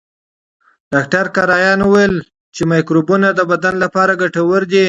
ډاکټر 0.93 1.25
کرایان 1.35 1.79
وویل 1.83 2.15
چې 2.55 2.61
مایکروبونه 2.71 3.27
د 3.33 3.39
بدن 3.51 3.73
لپاره 3.83 4.13
ګټور 4.21 4.61
دي. 4.71 4.79